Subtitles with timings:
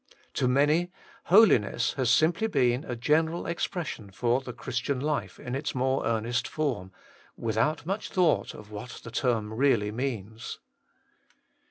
[0.33, 0.91] To many,
[1.25, 6.47] holiness has simply been a general expression for the Christian life in its more earnest
[6.47, 6.91] form,
[7.37, 10.57] without much thought of what the term really means.